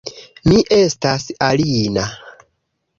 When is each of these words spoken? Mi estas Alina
Mi 0.49 0.57
estas 0.79 1.29
Alina 1.51 2.09